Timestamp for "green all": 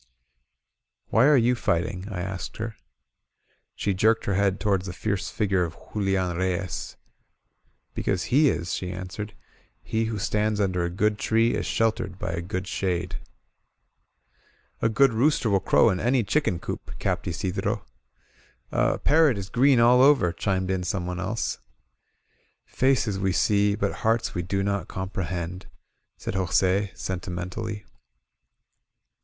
19.49-20.01